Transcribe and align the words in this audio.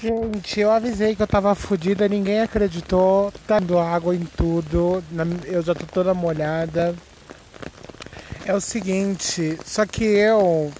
Gente, 0.00 0.60
eu 0.60 0.70
avisei 0.70 1.16
que 1.16 1.22
eu 1.22 1.26
tava 1.26 1.52
fodida, 1.56 2.08
ninguém 2.08 2.40
acreditou. 2.40 3.32
Tá 3.48 3.58
dando 3.58 3.80
água 3.80 4.14
em 4.14 4.24
tudo. 4.24 5.02
Eu 5.44 5.60
já 5.60 5.74
tô 5.74 5.84
toda 5.86 6.14
molhada. 6.14 6.94
É 8.46 8.54
o 8.54 8.60
seguinte, 8.60 9.58
só 9.64 9.84
que 9.84 10.04
eu 10.04 10.72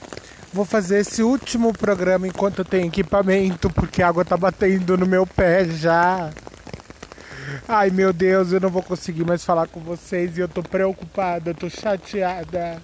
vou 0.53 0.64
fazer 0.64 1.00
esse 1.00 1.23
último 1.23 1.73
programa 1.73 2.29
enquanto 2.29 2.61
eu 2.61 2.64
tenho 2.64 2.86
equipamento, 2.86 3.68
porque 3.71 4.03
a 4.03 4.09
água 4.09 4.25
tá 4.25 4.36
batendo 4.36 4.96
no 4.96 5.04
meu 5.04 5.27
pé 5.27 5.64
já. 5.64 6.30
Ai 7.66 7.91
meu 7.91 8.12
Deus, 8.12 8.53
eu 8.53 8.61
não 8.61 8.71
vou 8.71 8.82
conseguir 8.82 9.25
mais 9.25 9.45
falar 9.45 9.66
com 9.66 9.80
vocês 9.80 10.39
e 10.39 10.41
eu 10.41 10.48
tô 10.48 10.62
preocupada, 10.62 11.50
eu 11.50 11.55
tô 11.55 11.69
chateada. 11.69 12.80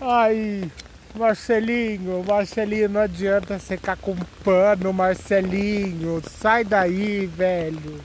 Ai. 0.00 0.70
Marcelinho, 1.14 2.24
Marcelinho, 2.26 2.88
não 2.88 3.02
adianta 3.02 3.58
secar 3.58 3.96
com 3.96 4.16
pano, 4.42 4.92
Marcelinho. 4.92 6.22
Sai 6.26 6.64
daí, 6.64 7.26
velho. 7.26 8.00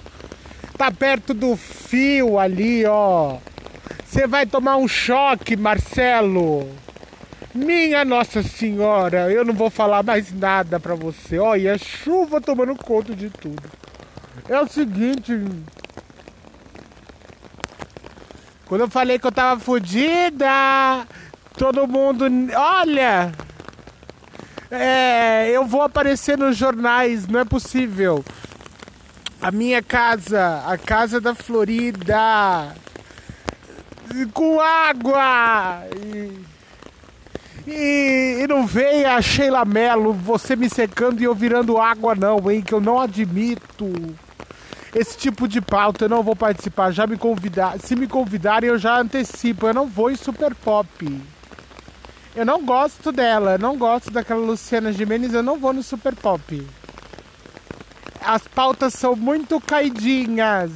Tá 0.78 0.92
perto 0.92 1.34
do 1.34 1.56
fio 1.56 2.38
ali, 2.38 2.86
ó. 2.86 3.38
Você 4.06 4.28
vai 4.28 4.46
tomar 4.46 4.78
um 4.78 4.88
choque, 4.88 5.56
Marcelo. 5.56 6.70
Minha 7.56 8.06
Nossa 8.06 8.44
Senhora, 8.44 9.32
eu 9.32 9.44
não 9.44 9.54
vou 9.54 9.70
falar 9.70 10.04
mais 10.04 10.32
nada 10.34 10.80
pra 10.80 10.94
você. 10.94 11.40
Olha, 11.40 11.78
chuva 11.78 12.42
tomando 12.42 12.76
conta 12.76 13.16
de 13.16 13.30
tudo. 13.30 13.64
É 14.50 14.60
o 14.60 14.68
seguinte. 14.68 15.34
Quando 18.66 18.82
eu 18.82 18.90
falei 18.90 19.18
que 19.18 19.26
eu 19.26 19.32
tava 19.32 19.60
fodida, 19.60 21.08
Todo 21.58 21.88
mundo. 21.88 22.26
Olha! 22.56 23.32
É, 24.70 25.50
eu 25.50 25.66
vou 25.66 25.82
aparecer 25.82 26.38
nos 26.38 26.56
jornais, 26.56 27.28
não 27.28 27.40
é 27.40 27.46
possível. 27.46 28.24
A 29.42 29.50
minha 29.50 29.82
casa, 29.82 30.64
a 30.68 30.78
casa 30.78 31.20
da 31.20 31.34
Florida, 31.34 32.76
com 34.34 34.60
água. 34.60 35.84
E, 35.96 36.46
e, 37.66 38.40
e 38.44 38.48
não 38.48 38.68
veio 38.68 39.10
a 39.10 39.22
Sheila 39.22 39.66
Mello, 39.66 40.14
você 40.14 40.56
me 40.56 40.70
secando 40.70 41.22
e 41.22 41.24
eu 41.24 41.34
virando 41.34 41.78
água, 41.78 42.14
não, 42.14 42.52
hein? 42.52 42.62
Que 42.62 42.74
eu 42.74 42.82
não 42.82 43.00
admito 43.00 43.92
esse 44.94 45.18
tipo 45.18 45.48
de 45.48 45.62
pauta. 45.62 46.06
Eu 46.06 46.10
não 46.10 46.24
vou 46.24 46.36
participar. 46.36 46.92
Já 46.92 47.08
me 47.08 47.18
convidar. 47.18 47.80
Se 47.80 47.96
me 47.96 48.08
convidarem, 48.08 48.70
eu 48.70 48.78
já 48.78 49.00
antecipo. 49.00 49.68
Eu 49.68 49.74
não 49.74 49.88
vou 49.88 50.12
em 50.12 50.16
Super 50.16 50.54
Pop. 50.54 51.37
Eu 52.38 52.46
não 52.46 52.64
gosto 52.64 53.12
dela, 53.12 53.58
não 53.58 53.76
gosto 53.76 54.12
daquela 54.12 54.40
Luciana 54.40 54.94
Gimenez, 54.94 55.34
eu 55.34 55.42
não 55.42 55.58
vou 55.58 55.74
no 55.74 55.82
Super 55.82 56.16
Pop. 56.16 56.68
As 58.24 58.48
pautas 58.48 58.94
são 58.94 59.16
muito 59.16 59.60
caidinhas. 59.60 60.70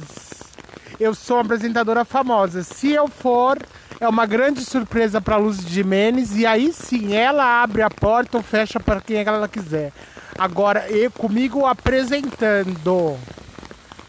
Eu 0.98 1.14
sou 1.14 1.36
uma 1.36 1.44
apresentadora 1.44 2.04
famosa. 2.04 2.64
Se 2.64 2.90
eu 2.90 3.06
for, 3.06 3.56
é 4.00 4.08
uma 4.08 4.26
grande 4.26 4.64
surpresa 4.64 5.20
para 5.20 5.36
Luz 5.36 5.58
Jimenez 5.58 6.36
e 6.36 6.44
aí 6.44 6.72
sim 6.72 7.14
ela 7.14 7.62
abre 7.62 7.82
a 7.82 7.88
porta 7.88 8.38
ou 8.38 8.42
fecha 8.42 8.80
para 8.80 9.00
quem 9.00 9.18
ela 9.18 9.46
quiser. 9.46 9.92
Agora, 10.36 10.90
eu 10.90 11.12
comigo 11.12 11.64
apresentando, 11.64 13.16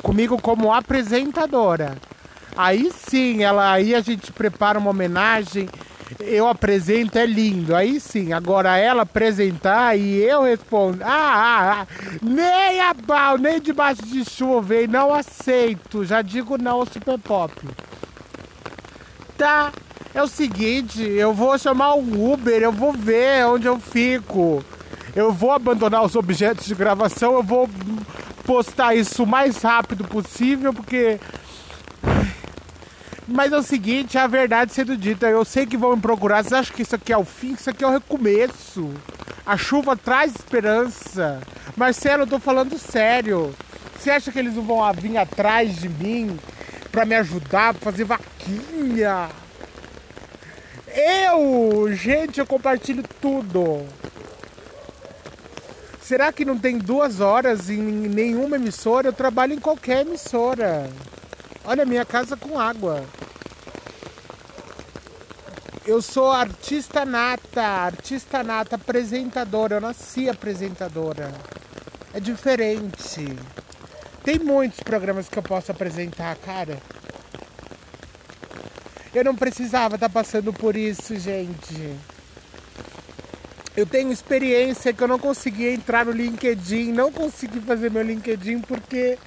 comigo 0.01 0.41
como 0.41 0.73
apresentadora. 0.73 1.99
Aí 2.57 2.91
sim, 2.91 3.43
ela 3.43 3.71
aí 3.73 3.93
a 3.93 4.01
gente 4.01 4.31
prepara 4.31 4.79
uma 4.79 4.89
homenagem 4.89 5.69
eu 6.19 6.47
apresento, 6.47 7.17
é 7.17 7.25
lindo. 7.25 7.75
Aí 7.75 7.99
sim, 7.99 8.33
agora 8.33 8.77
ela 8.77 9.03
apresentar 9.03 9.97
e 9.97 10.21
eu 10.21 10.43
respondo. 10.43 11.03
Ah, 11.03 11.07
ah, 11.07 11.81
ah 11.81 11.87
nem 12.21 12.79
a 12.81 12.93
pau, 12.93 13.37
nem 13.37 13.59
debaixo 13.59 14.03
de 14.05 14.23
chuva, 14.25 14.75
hein? 14.75 14.87
Não 14.87 15.13
aceito. 15.13 16.03
Já 16.05 16.21
digo 16.21 16.57
não 16.57 16.79
ao 16.79 16.85
Super 16.85 17.17
Pop. 17.19 17.53
Tá, 19.37 19.71
é 20.13 20.21
o 20.21 20.27
seguinte, 20.27 21.01
eu 21.01 21.33
vou 21.33 21.57
chamar 21.57 21.95
um 21.95 22.31
Uber, 22.31 22.61
eu 22.61 22.71
vou 22.71 22.93
ver 22.93 23.45
onde 23.45 23.65
eu 23.65 23.79
fico. 23.79 24.63
Eu 25.15 25.31
vou 25.31 25.51
abandonar 25.51 26.03
os 26.03 26.15
objetos 26.15 26.65
de 26.65 26.75
gravação, 26.75 27.33
eu 27.33 27.43
vou 27.43 27.69
postar 28.45 28.95
isso 28.95 29.23
o 29.23 29.27
mais 29.27 29.61
rápido 29.61 30.03
possível, 30.03 30.73
porque 30.73 31.19
mas 33.27 33.53
é 33.53 33.57
o 33.57 33.63
seguinte, 33.63 34.17
a 34.17 34.27
verdade 34.27 34.73
sendo 34.73 34.97
dita, 34.97 35.27
eu 35.27 35.45
sei 35.45 35.65
que 35.65 35.77
vão 35.77 35.95
me 35.95 36.01
procurar. 36.01 36.43
Vocês 36.43 36.53
acham 36.53 36.75
que 36.75 36.81
isso 36.81 36.95
aqui 36.95 37.13
é 37.13 37.17
o 37.17 37.23
fim? 37.23 37.53
Isso 37.53 37.69
aqui 37.69 37.83
é 37.83 37.87
o 37.87 37.91
recomeço. 37.91 38.91
A 39.45 39.57
chuva 39.57 39.95
traz 39.95 40.35
esperança. 40.35 41.41
Marcelo, 41.75 42.23
eu 42.23 42.27
tô 42.27 42.39
falando 42.39 42.77
sério. 42.77 43.53
Você 43.97 44.11
acha 44.11 44.31
que 44.31 44.39
eles 44.39 44.55
não 44.55 44.63
vão 44.63 44.79
vir 44.93 45.17
atrás 45.17 45.75
de 45.77 45.87
mim 45.87 46.37
para 46.91 47.05
me 47.05 47.15
ajudar, 47.15 47.73
pra 47.73 47.91
fazer 47.91 48.03
vaquinha? 48.03 49.29
Eu, 50.87 51.87
gente, 51.93 52.39
eu 52.39 52.45
compartilho 52.45 53.03
tudo. 53.21 53.85
Será 56.01 56.31
que 56.33 56.43
não 56.43 56.57
tem 56.57 56.77
duas 56.77 57.21
horas 57.21 57.69
em 57.69 57.81
nenhuma 57.81 58.57
emissora? 58.57 59.07
Eu 59.07 59.13
trabalho 59.13 59.53
em 59.53 59.59
qualquer 59.59 60.01
emissora. 60.05 60.89
Olha 61.65 61.85
minha 61.85 62.03
casa 62.03 62.35
com 62.35 62.59
água. 62.59 63.05
Eu 65.85 66.01
sou 66.01 66.31
artista 66.31 67.05
nata, 67.05 67.61
artista 67.61 68.43
nata, 68.43 68.75
apresentadora. 68.75 69.75
Eu 69.75 69.81
nasci 69.81 70.29
apresentadora. 70.29 71.31
É 72.13 72.19
diferente. 72.19 73.37
Tem 74.23 74.39
muitos 74.39 74.81
programas 74.81 75.29
que 75.29 75.37
eu 75.37 75.43
posso 75.43 75.71
apresentar, 75.71 76.35
cara. 76.37 76.77
Eu 79.13 79.23
não 79.23 79.35
precisava 79.35 79.95
estar 79.95 80.09
tá 80.09 80.13
passando 80.13 80.51
por 80.51 80.75
isso, 80.75 81.17
gente. 81.17 81.97
Eu 83.75 83.85
tenho 83.85 84.11
experiência 84.11 84.93
que 84.93 85.01
eu 85.01 85.07
não 85.07 85.17
consegui 85.17 85.67
entrar 85.67 86.05
no 86.05 86.11
LinkedIn, 86.11 86.91
não 86.91 87.11
consegui 87.11 87.59
fazer 87.61 87.89
meu 87.89 88.03
LinkedIn 88.03 88.59
porque 88.61 89.17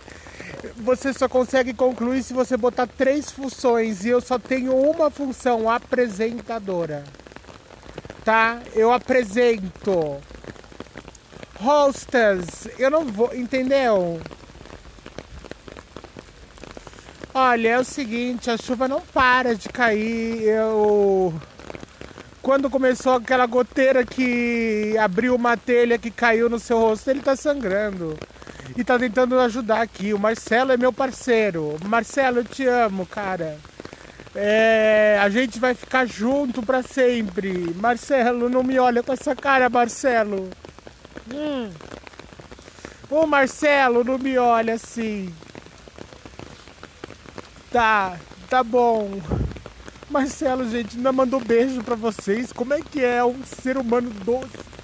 você 0.77 1.13
só 1.13 1.29
consegue 1.29 1.73
concluir 1.75 2.23
se 2.23 2.33
você 2.33 2.57
botar 2.57 2.87
três 2.87 3.31
funções 3.31 4.05
e 4.05 4.09
eu 4.09 4.21
só 4.21 4.39
tenho 4.39 4.75
uma 4.75 5.11
função, 5.11 5.69
apresentadora. 5.69 7.05
Tá? 8.25 8.61
Eu 8.75 8.93
apresento. 8.93 10.17
Hostess, 11.61 12.69
eu 12.79 12.91
não 12.91 13.05
vou, 13.05 13.35
entendeu? 13.35 14.21
Olha, 17.33 17.69
é 17.69 17.79
o 17.79 17.85
seguinte, 17.85 18.51
a 18.51 18.57
chuva 18.57 18.89
não 18.89 19.01
para 19.01 19.55
de 19.55 19.69
cair. 19.69 20.43
Eu 20.43 21.35
quando 22.43 22.71
começou 22.71 23.15
aquela 23.15 23.45
goteira 23.45 24.05
que 24.05 24.97
abriu 24.99 25.35
uma 25.35 25.57
telha 25.57 25.99
que 25.99 26.13
caiu 26.13 26.49
no 26.49 26.61
seu 26.61 26.79
rosto, 26.79 27.11
ele 27.11 27.21
tá 27.21 27.35
sangrando 27.35 28.17
e 28.77 28.83
tá 28.83 28.99
tentando 28.99 29.39
ajudar 29.41 29.83
aqui. 29.83 30.15
O 30.15 30.19
Marcelo 30.19 30.73
é 30.73 30.77
meu 30.77 30.93
parceiro. 30.93 31.77
Marcelo, 31.85 32.39
eu 32.39 32.45
te 32.45 32.67
amo, 32.67 33.05
cara. 33.07 33.59
É, 34.35 35.19
a 35.23 35.29
gente 35.29 35.59
vai 35.59 35.75
ficar 35.75 36.07
junto 36.07 36.63
para 36.63 36.83
sempre. 36.83 37.75
Marcelo, 37.75 38.49
não 38.49 38.63
me 38.63 38.79
olha 38.79 39.03
com 39.03 39.13
essa 39.13 39.35
cara, 39.35 39.69
Marcelo. 39.69 40.51
Hum. 41.33 41.71
Ô 43.09 43.27
Marcelo, 43.27 44.05
não 44.05 44.19
me 44.19 44.37
olha 44.37 44.75
assim. 44.75 45.33
Tá, 47.71 48.19
tá 48.51 48.63
bom. 48.63 49.21
Marcelo, 50.11 50.69
gente, 50.69 50.97
ainda 50.97 51.13
mandou 51.13 51.41
beijo 51.41 51.83
para 51.83 51.97
vocês. 51.97 52.53
Como 52.53 52.75
é 52.75 52.81
que 52.81 53.05
é 53.05 53.25
um 53.25 53.43
ser 53.45 53.77
humano 53.77 54.11
doce? 54.11 54.76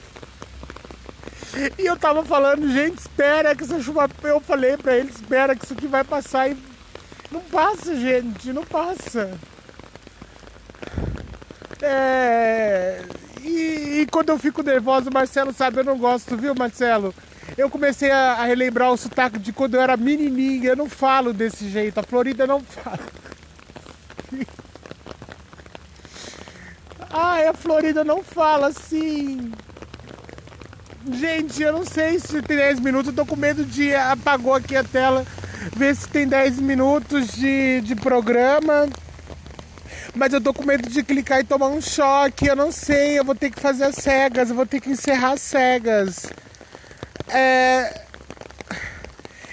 E 1.78 1.86
eu 1.86 1.96
tava 1.96 2.24
falando, 2.24 2.68
gente, 2.72 2.98
espera 2.98 3.54
que 3.54 3.64
essa 3.64 3.80
chuva. 3.80 4.08
Eu 4.22 4.40
falei 4.40 4.76
pra 4.76 4.96
ele, 4.96 5.10
espera 5.10 5.54
que 5.54 5.64
isso 5.64 5.74
aqui 5.74 5.86
vai 5.86 6.02
passar 6.04 6.48
e. 6.48 6.56
Não 7.30 7.40
passa, 7.40 7.94
gente, 7.96 8.52
não 8.52 8.64
passa. 8.64 9.30
É. 11.80 13.02
E, 13.42 14.00
e 14.00 14.06
quando 14.10 14.30
eu 14.30 14.38
fico 14.38 14.62
nervoso, 14.62 15.10
Marcelo 15.10 15.52
sabe, 15.52 15.80
eu 15.80 15.84
não 15.84 15.98
gosto, 15.98 16.36
viu, 16.36 16.54
Marcelo? 16.54 17.14
Eu 17.56 17.68
comecei 17.68 18.10
a, 18.10 18.34
a 18.34 18.44
relembrar 18.44 18.90
o 18.92 18.96
sotaque 18.96 19.38
de 19.38 19.52
quando 19.52 19.74
eu 19.74 19.80
era 19.80 19.96
menininha. 19.96 20.70
Eu 20.70 20.76
não 20.76 20.88
falo 20.88 21.32
desse 21.32 21.68
jeito, 21.68 21.98
a 21.98 22.02
Florida 22.02 22.46
não 22.46 22.60
fala. 22.60 23.00
Ai, 27.10 27.46
a 27.48 27.52
Florida 27.52 28.04
não 28.04 28.22
fala 28.22 28.68
assim. 28.68 29.52
Gente, 31.10 31.62
eu 31.62 31.72
não 31.72 31.84
sei 31.84 32.18
se 32.20 32.40
tem 32.42 32.56
10 32.56 32.80
minutos, 32.80 33.08
eu 33.08 33.14
tô 33.14 33.26
com 33.26 33.34
medo 33.34 33.64
de 33.64 33.92
apagou 33.94 34.54
aqui 34.54 34.76
a 34.76 34.84
tela, 34.84 35.26
ver 35.74 35.96
se 35.96 36.06
tem 36.08 36.28
10 36.28 36.60
minutos 36.60 37.32
de, 37.32 37.80
de 37.80 37.96
programa. 37.96 38.88
Mas 40.14 40.32
eu 40.32 40.40
tô 40.40 40.52
com 40.54 40.64
medo 40.64 40.88
de 40.88 41.02
clicar 41.02 41.40
e 41.40 41.44
tomar 41.44 41.68
um 41.68 41.80
choque, 41.80 42.46
eu 42.46 42.54
não 42.54 42.70
sei, 42.70 43.18
eu 43.18 43.24
vou 43.24 43.34
ter 43.34 43.50
que 43.50 43.60
fazer 43.60 43.84
as 43.84 43.96
cegas, 43.96 44.50
eu 44.50 44.54
vou 44.54 44.66
ter 44.66 44.80
que 44.80 44.90
encerrar 44.90 45.32
as 45.32 45.40
cegas. 45.40 46.26
É... 47.28 48.02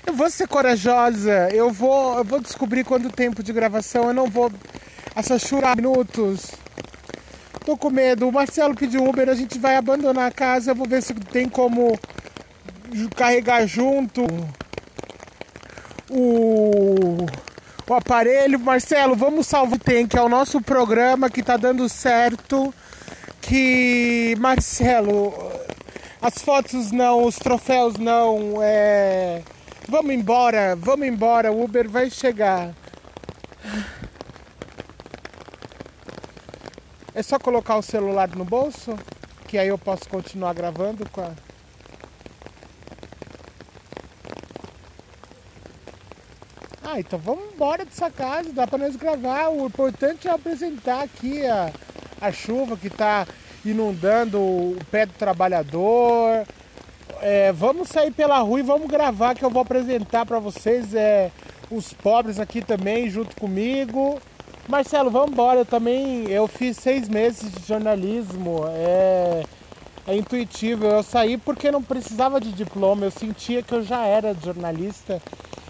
Eu 0.05 0.13
vou 0.13 0.29
ser 0.29 0.47
corajosa. 0.47 1.49
Eu 1.51 1.71
vou, 1.71 2.17
eu 2.17 2.23
vou 2.23 2.39
descobrir 2.41 2.83
quanto 2.83 3.11
tempo 3.11 3.43
de 3.43 3.53
gravação. 3.53 4.05
Eu 4.05 4.13
não 4.13 4.25
vou 4.25 4.51
assachurar 5.15 5.75
minutos. 5.75 6.51
Tô 7.69 7.77
com 7.77 7.91
medo. 7.91 8.27
O 8.27 8.31
Marcelo 8.31 8.73
pediu 8.73 9.07
Uber, 9.07 9.29
a 9.29 9.35
gente 9.35 9.59
vai 9.59 9.75
abandonar 9.75 10.25
a 10.25 10.31
casa. 10.31 10.71
Eu 10.71 10.75
vou 10.75 10.87
ver 10.87 11.03
se 11.03 11.13
tem 11.13 11.47
como 11.47 11.99
carregar 13.15 13.67
junto 13.67 14.25
o, 16.09 17.27
o 17.87 17.93
aparelho. 17.93 18.59
Marcelo, 18.59 19.15
vamos 19.15 19.45
salvar 19.45 19.77
o 19.77 19.79
Tem, 19.79 20.07
que 20.07 20.17
é 20.17 20.21
o 20.23 20.27
nosso 20.27 20.59
programa 20.59 21.29
que 21.29 21.43
tá 21.43 21.57
dando 21.57 21.87
certo. 21.87 22.73
Que, 23.39 24.35
Marcelo, 24.39 25.31
as 26.19 26.41
fotos 26.41 26.91
não, 26.91 27.23
os 27.23 27.35
troféus 27.35 27.97
não, 27.97 28.63
é... 28.63 29.43
Vamos 29.87 30.11
embora, 30.15 30.75
vamos 30.75 31.07
embora, 31.07 31.51
o 31.51 31.63
Uber 31.65 31.87
vai 31.87 32.09
chegar. 32.09 32.73
É 37.13 37.23
só 37.23 37.39
colocar 37.39 37.75
o 37.75 37.81
celular 37.81 38.29
no 38.29 38.45
bolso, 38.45 38.97
que 39.47 39.57
aí 39.57 39.67
eu 39.67 39.77
posso 39.77 40.07
continuar 40.07 40.53
gravando 40.53 41.09
com 41.09 41.21
a... 41.21 41.31
Ah, 46.83 46.99
então 46.99 47.19
vamos 47.19 47.53
embora 47.53 47.83
dessa 47.83 48.09
casa, 48.09 48.53
dá 48.53 48.67
para 48.67 48.77
nós 48.77 48.95
gravar. 48.95 49.49
O 49.49 49.65
importante 49.65 50.27
é 50.27 50.31
apresentar 50.31 51.03
aqui 51.03 51.45
a, 51.45 51.71
a 52.21 52.31
chuva 52.31 52.77
que 52.77 52.87
está 52.87 53.27
inundando 53.65 54.39
o 54.39 54.77
pé 54.89 55.05
do 55.05 55.13
trabalhador. 55.13 56.45
É, 57.21 57.51
vamos 57.51 57.89
sair 57.89 58.11
pela 58.11 58.39
rua 58.39 58.59
e 58.59 58.63
vamos 58.63 58.87
gravar 58.87 59.35
que 59.35 59.43
eu 59.43 59.49
vou 59.49 59.61
apresentar 59.61 60.25
para 60.25 60.39
vocês 60.39 60.93
é, 60.93 61.31
os 61.69 61.91
pobres 61.91 62.39
aqui 62.39 62.61
também 62.61 63.09
junto 63.09 63.35
comigo. 63.35 64.19
Marcelo, 64.69 65.09
vamos 65.09 65.31
embora. 65.31 65.61
Eu 65.61 65.65
também 65.65 66.29
eu 66.29 66.47
fiz 66.47 66.77
seis 66.77 67.09
meses 67.09 67.51
de 67.51 67.67
jornalismo. 67.67 68.65
É, 68.67 69.43
é 70.07 70.15
intuitivo. 70.15 70.85
Eu 70.85 71.01
saí 71.01 71.39
porque 71.39 71.71
não 71.71 71.81
precisava 71.81 72.39
de 72.39 72.51
diploma. 72.51 73.03
Eu 73.05 73.11
sentia 73.11 73.63
que 73.63 73.73
eu 73.73 73.83
já 73.83 74.05
era 74.05 74.35
jornalista. 74.35 75.19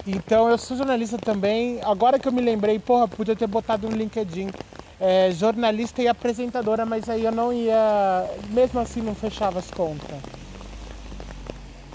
Então 0.06 0.50
eu 0.50 0.58
sou 0.58 0.76
jornalista 0.76 1.18
também. 1.18 1.80
Agora 1.82 2.20
que 2.20 2.28
eu 2.28 2.32
me 2.34 2.42
lembrei, 2.42 2.78
porra, 2.78 3.08
podia 3.08 3.38
ter 3.38 3.48
botado 3.48 3.90
no 3.90 3.96
LinkedIn. 3.96 4.50
É, 5.00 5.32
jornalista 5.32 6.02
e 6.02 6.08
apresentadora, 6.10 6.86
mas 6.86 7.08
aí 7.08 7.24
eu 7.24 7.32
não 7.32 7.54
ia. 7.54 8.30
Mesmo 8.50 8.82
assim 8.82 9.02
não 9.02 9.16
fechava 9.16 9.60
as 9.60 9.72
contas. 9.72 10.20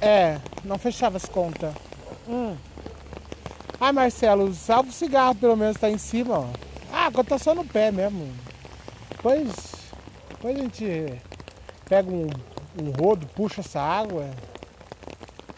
É, 0.00 0.38
não 0.64 0.78
fechava 0.78 1.18
as 1.18 1.26
contas. 1.26 1.74
Hum. 2.26 2.56
Ah, 3.78 3.92
Marcelo, 3.92 4.54
salva 4.54 4.88
o 4.88 4.92
cigarro 4.92 5.34
pelo 5.34 5.54
menos, 5.54 5.76
tá 5.76 5.90
em 5.90 5.98
cima, 5.98 6.38
ó. 6.38 6.73
Ah, 6.96 7.06
agora 7.06 7.26
tá 7.26 7.38
só 7.38 7.56
no 7.56 7.64
pé 7.64 7.90
mesmo. 7.90 8.32
Depois, 9.10 9.50
depois 10.28 10.56
a 10.56 10.60
gente 10.60 11.20
pega 11.88 12.08
um, 12.08 12.28
um 12.80 12.90
rodo, 12.92 13.26
puxa 13.34 13.62
essa 13.62 13.80
água. 13.80 14.30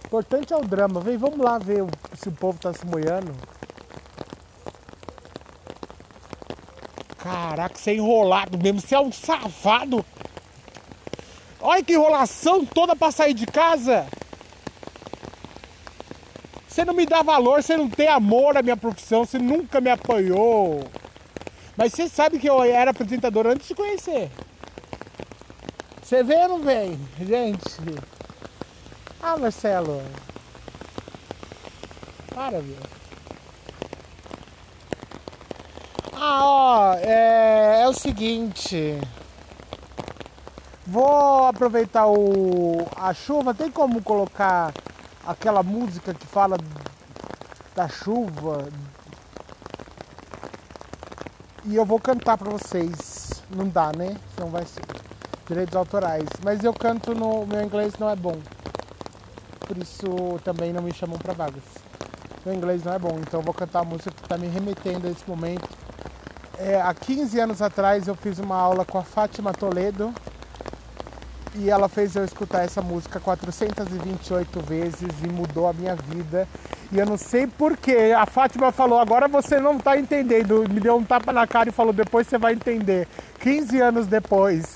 O 0.02 0.06
importante 0.06 0.54
é 0.54 0.56
o 0.56 0.64
drama. 0.66 0.98
Vem, 0.98 1.18
vamos 1.18 1.38
lá 1.38 1.58
ver 1.58 1.84
se 2.14 2.30
o 2.30 2.32
povo 2.32 2.58
tá 2.58 2.72
se 2.72 2.86
molhando. 2.86 3.34
Caraca, 7.18 7.76
você 7.76 7.90
é 7.90 7.94
enrolado 7.96 8.56
mesmo. 8.56 8.80
Você 8.80 8.94
é 8.94 9.00
um 9.00 9.12
safado. 9.12 10.02
Olha 11.60 11.84
que 11.84 11.92
enrolação 11.92 12.64
toda 12.64 12.96
pra 12.96 13.10
sair 13.10 13.34
de 13.34 13.44
casa. 13.44 14.06
Você 16.66 16.82
não 16.82 16.94
me 16.94 17.04
dá 17.04 17.22
valor, 17.22 17.62
você 17.62 17.76
não 17.76 17.90
tem 17.90 18.08
amor 18.08 18.56
à 18.56 18.62
minha 18.62 18.76
profissão, 18.76 19.26
você 19.26 19.38
nunca 19.38 19.82
me 19.82 19.90
apoiou. 19.90 20.82
Mas 21.76 21.93
você 21.93 22.08
sabe 22.08 22.38
que 22.38 22.49
eu 22.49 22.62
era 22.62 22.90
apresentador 22.90 23.46
antes 23.46 23.69
de 23.69 23.75
conhecer. 23.75 24.31
Você 26.02 26.23
vem 26.23 26.43
ou 26.44 26.49
não 26.49 26.58
vem, 26.61 26.99
gente? 27.20 27.61
Ah, 29.23 29.37
Marcelo. 29.37 30.02
Para, 32.34 32.61
viu? 32.61 32.76
Ah, 36.12 36.40
ó, 36.44 36.94
é, 36.94 37.82
é 37.82 37.88
o 37.88 37.93
seguinte. 37.93 38.99
Vou 40.87 41.46
aproveitar 41.46 42.06
o, 42.06 42.88
a 42.96 43.12
chuva. 43.12 43.52
Tem 43.52 43.70
como 43.70 44.00
colocar 44.02 44.73
aquela 45.26 45.62
música 45.62 46.14
que 46.14 46.26
fala 46.26 46.56
da 47.75 47.88
chuva, 47.88 48.69
e 51.66 51.74
eu 51.74 51.84
vou 51.84 51.98
cantar 51.98 52.38
para 52.38 52.50
vocês. 52.50 53.42
Não 53.54 53.68
dá, 53.68 53.92
né? 53.96 54.16
Não 54.38 54.48
vai 54.48 54.64
ser 54.64 54.84
direitos 55.48 55.74
autorais. 55.74 56.28
Mas 56.44 56.62
eu 56.64 56.72
canto 56.72 57.14
no 57.14 57.46
meu 57.46 57.62
inglês 57.62 57.94
não 57.98 58.08
é 58.08 58.16
bom. 58.16 58.36
Por 59.60 59.76
isso 59.78 60.06
também 60.44 60.72
não 60.72 60.82
me 60.82 60.92
chamam 60.92 61.18
para 61.18 61.32
vagas. 61.32 61.62
Meu 62.44 62.54
inglês 62.54 62.84
não 62.84 62.92
é 62.92 62.98
bom, 62.98 63.18
então 63.20 63.40
eu 63.40 63.44
vou 63.44 63.52
cantar 63.52 63.80
a 63.80 63.84
música 63.84 64.12
que 64.12 64.22
está 64.22 64.38
me 64.38 64.46
remetendo 64.46 65.08
a 65.08 65.10
esse 65.10 65.28
momento. 65.28 65.68
É, 66.58 66.80
há 66.80 66.94
15 66.94 67.40
anos 67.40 67.60
atrás 67.60 68.06
eu 68.06 68.14
fiz 68.14 68.38
uma 68.38 68.56
aula 68.56 68.84
com 68.84 68.98
a 68.98 69.02
Fátima 69.02 69.52
Toledo 69.52 70.14
e 71.56 71.70
ela 71.70 71.88
fez 71.88 72.14
eu 72.14 72.24
escutar 72.24 72.64
essa 72.64 72.82
música 72.82 73.18
428 73.20 74.60
vezes 74.60 75.10
e 75.24 75.28
mudou 75.28 75.68
a 75.68 75.72
minha 75.72 75.96
vida. 75.96 76.46
E 76.92 76.98
eu 76.98 77.06
não 77.06 77.16
sei 77.16 77.46
porquê. 77.46 78.14
A 78.16 78.26
Fátima 78.26 78.70
falou, 78.70 78.98
agora 78.98 79.26
você 79.26 79.58
não 79.58 79.76
está 79.76 79.98
entendendo. 79.98 80.64
Me 80.68 80.80
deu 80.80 80.96
um 80.96 81.04
tapa 81.04 81.32
na 81.32 81.46
cara 81.46 81.68
e 81.68 81.72
falou, 81.72 81.92
depois 81.92 82.26
você 82.26 82.38
vai 82.38 82.52
entender. 82.52 83.08
15 83.40 83.80
anos 83.80 84.06
depois. 84.06 84.74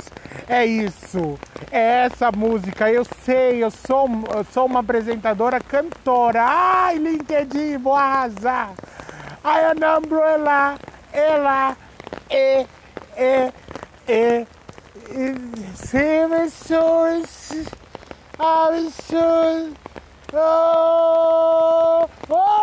É 0.48 0.64
isso. 0.64 1.38
É 1.70 2.06
essa 2.06 2.32
música. 2.32 2.90
Eu 2.90 3.04
sei, 3.24 3.62
eu 3.62 3.70
sou, 3.70 4.08
eu 4.34 4.44
sou 4.52 4.66
uma 4.66 4.80
apresentadora 4.80 5.60
cantora. 5.60 6.42
Ai, 6.42 6.98
LinkedIn, 6.98 7.78
vou 7.78 7.94
arrasar. 7.94 8.72
I 9.42 9.72
am 9.72 9.80
umbrella, 9.98 10.78
ela, 11.14 11.74
e, 12.30 12.66
e, 13.16 13.52
e, 14.06 14.46
e, 15.10 15.76
se, 15.76 17.66
absurd. 18.38 19.76
Oh, 20.32 22.08
oh! 22.28 22.60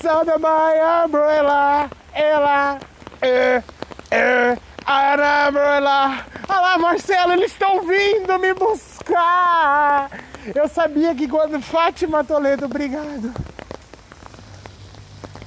Sound 0.00 0.30
of 0.30 0.40
my 0.40 0.78
umbrella, 1.04 1.90
ela, 2.14 2.78
é, 3.20 3.62
é, 4.10 4.56
a 4.86 5.48
umbrella. 5.48 6.24
Olha 6.48 6.78
Marcelo, 6.78 7.32
eles 7.32 7.50
estão 7.50 7.82
vindo 7.82 8.38
me 8.38 8.54
buscar. 8.54 10.10
Eu 10.54 10.68
sabia 10.68 11.12
que 11.14 11.26
quando 11.26 11.60
Fátima 11.60 12.22
Toledo, 12.22 12.66
obrigado. 12.66 13.34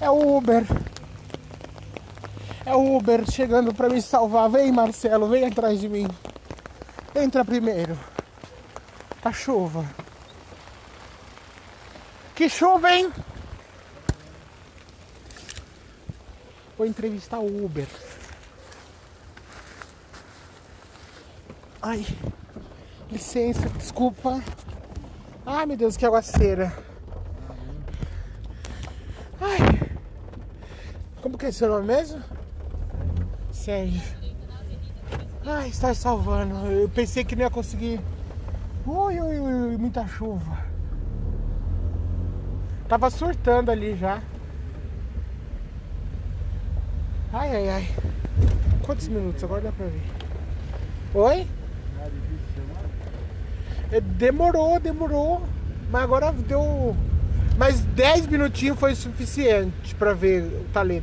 É 0.01 0.09
o 0.09 0.37
Uber. 0.37 0.65
É 2.69 2.75
o 2.75 2.97
Uber 2.97 3.25
chegando 3.25 3.73
para 3.73 3.89
me 3.89 3.99
salvar. 3.99 4.47
Vem, 4.47 4.71
Marcelo, 4.71 5.27
vem 5.27 5.43
atrás 5.43 5.79
de 5.79 5.89
mim. 5.89 6.07
Entra 7.15 7.43
primeiro. 7.43 7.97
A 9.25 9.33
chuva. 9.33 9.83
Que 12.35 12.47
chuva, 12.47 12.91
hein? 12.91 13.11
Vou 16.77 16.85
entrevistar 16.85 17.39
o 17.39 17.65
Uber. 17.65 17.87
Ai, 21.81 22.05
licença, 23.09 23.67
desculpa. 23.69 24.43
Ai, 25.43 25.65
meu 25.65 25.75
Deus, 25.75 25.97
que 25.97 26.05
aguaceira. 26.05 26.71
Ai, 29.41 29.57
como 31.19 31.35
que 31.35 31.47
é 31.47 31.51
seu 31.51 31.67
nome 31.67 31.87
mesmo? 31.87 32.38
Sérgio. 33.69 34.01
Ai, 35.45 35.69
está 35.69 35.93
salvando. 35.93 36.55
Eu 36.71 36.89
pensei 36.89 37.23
que 37.23 37.35
não 37.35 37.43
ia 37.43 37.51
conseguir 37.51 38.01
Ui, 38.83 39.21
ui, 39.21 39.39
ui, 39.39 39.77
muita 39.77 40.07
chuva. 40.07 40.57
Tava 42.87 43.11
surtando 43.11 43.69
ali 43.69 43.95
já. 43.95 44.23
Ai, 47.31 47.57
ai, 47.57 47.69
ai. 47.69 47.89
Quantos 48.81 49.07
minutos? 49.07 49.43
Agora 49.43 49.61
dá 49.61 49.71
pra 49.71 49.85
ver. 49.85 50.01
Oi? 51.13 51.47
É, 53.91 54.01
demorou, 54.01 54.79
demorou. 54.79 55.43
Mas 55.91 56.01
agora 56.01 56.31
deu. 56.31 56.95
Mais 57.55 57.81
10 57.81 58.25
minutinhos 58.25 58.79
foi 58.79 58.95
suficiente 58.95 59.93
pra 59.93 60.13
ver 60.13 60.41
o 60.41 60.63
talento. 60.73 60.97